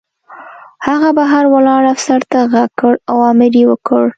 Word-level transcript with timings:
هغه 0.87 1.09
بهر 1.17 1.43
ولاړ 1.53 1.81
افسر 1.93 2.21
ته 2.31 2.39
غږ 2.53 2.69
کړ 2.79 2.93
او 3.09 3.17
امر 3.31 3.53
یې 3.59 3.65
وکړ 3.69 4.03